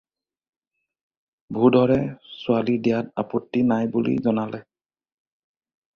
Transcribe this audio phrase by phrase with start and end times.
[1.57, 1.97] ভূধৰে
[2.31, 4.67] ছোৱালী দিয়াত আপত্তি নাই বুলি জনালে।